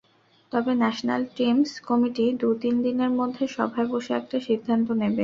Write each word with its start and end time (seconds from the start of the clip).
তবে 0.51 0.71
national 0.81 1.21
teams 1.35 1.71
committee 1.87 2.25
দু-তিন 2.41 2.75
দিনের 2.85 3.11
মধ্যে 3.19 3.43
সভায় 3.55 3.87
বসে 3.93 4.11
একটা 4.19 4.37
সিদ্ধান্ত 4.47 4.87
নেবে। 5.01 5.19